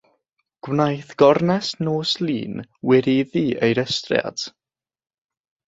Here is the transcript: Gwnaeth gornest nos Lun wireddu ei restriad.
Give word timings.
Gwnaeth 0.67 1.11
gornest 1.21 1.83
nos 1.87 2.15
Lun 2.29 2.65
wireddu 2.89 3.45
ei 3.69 3.79
restriad. 3.81 4.49